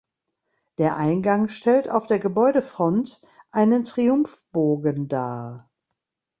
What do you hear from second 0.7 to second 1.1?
Der